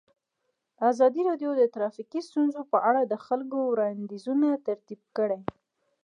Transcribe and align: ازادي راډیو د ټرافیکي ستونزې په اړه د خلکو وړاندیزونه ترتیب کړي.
ازادي 0.89 1.21
راډیو 1.29 1.51
د 1.57 1.61
ټرافیکي 1.73 2.19
ستونزې 2.29 2.61
په 2.71 2.77
اړه 2.89 3.01
د 3.05 3.13
خلکو 3.25 3.57
وړاندیزونه 3.65 4.47
ترتیب 4.67 5.01
کړي. 5.17 5.39